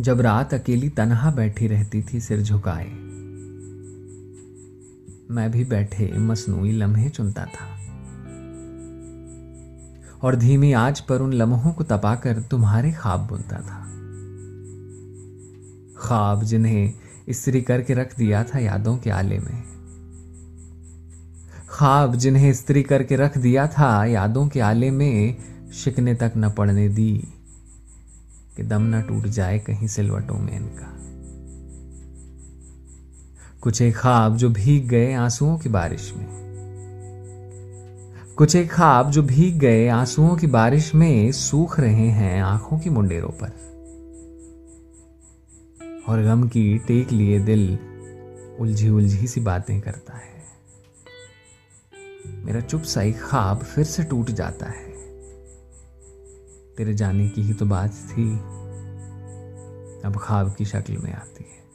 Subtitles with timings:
[0.00, 2.90] जब रात अकेली तनहा बैठी रहती थी, सिर झुकाए।
[5.30, 7.78] मैं भी बैठे मसनूई लम्हे चुनता था।
[10.22, 13.88] और धीमी आज पर उन लम्हों को तपाकर तुम्हारे ख्वाब बुनता था।
[16.06, 16.92] ख्वाब जिन्हें
[17.30, 19.62] स्त्री करके रख दिया था यादों के आले में।
[21.68, 25.36] ख्वाब जिन्हें स्त्री करके रख दिया था यादों के आले में,
[25.72, 27.28] शिकने तक न पड़ने दी।
[28.56, 30.98] कि दम ना टूट जाए कहीं सिलवटों में इनका।
[33.60, 36.42] कुछ एक ख्वाब जो भीग गए आंसुओं की बारिश में।
[38.36, 42.90] कुछ एक ख्वाब जो भीग गए आंसुओं की बारिश में सूख रहे हैं आँखों की
[42.90, 43.72] मुंडेरों पर।
[46.08, 47.78] और गम की टेक लिए दिल
[48.60, 50.32] उलझी उलझी सी बातें करता है।
[52.44, 54.91] मेरा चुप सा एक ख्वाब फिर से टूट जाता है।
[56.76, 58.38] तेरे जाने की ही तो बात थी।
[60.04, 61.71] अब ख्वाब की शक्ल में आती है।